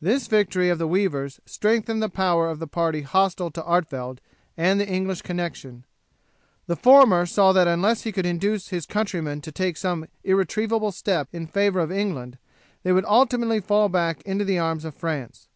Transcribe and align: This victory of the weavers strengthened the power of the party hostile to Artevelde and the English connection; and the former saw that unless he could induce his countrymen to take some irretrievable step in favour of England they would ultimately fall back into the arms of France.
This 0.00 0.26
victory 0.26 0.70
of 0.70 0.78
the 0.78 0.88
weavers 0.88 1.38
strengthened 1.44 2.00
the 2.02 2.08
power 2.08 2.48
of 2.48 2.60
the 2.60 2.66
party 2.66 3.02
hostile 3.02 3.50
to 3.50 3.62
Artevelde 3.62 4.22
and 4.56 4.80
the 4.80 4.88
English 4.88 5.20
connection; 5.20 5.70
and 5.70 5.84
the 6.66 6.76
former 6.76 7.26
saw 7.26 7.52
that 7.52 7.68
unless 7.68 8.04
he 8.04 8.10
could 8.10 8.24
induce 8.24 8.68
his 8.68 8.86
countrymen 8.86 9.42
to 9.42 9.52
take 9.52 9.76
some 9.76 10.06
irretrievable 10.24 10.92
step 10.92 11.28
in 11.30 11.46
favour 11.46 11.80
of 11.80 11.92
England 11.92 12.38
they 12.84 12.92
would 12.94 13.04
ultimately 13.04 13.60
fall 13.60 13.90
back 13.90 14.22
into 14.22 14.46
the 14.46 14.58
arms 14.58 14.86
of 14.86 14.94
France. 14.94 15.46